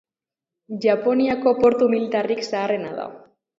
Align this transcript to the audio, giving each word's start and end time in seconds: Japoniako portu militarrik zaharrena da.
Japoniako 0.85 1.53
portu 1.61 1.91
militarrik 1.93 2.45
zaharrena 2.51 2.93
da. 3.01 3.09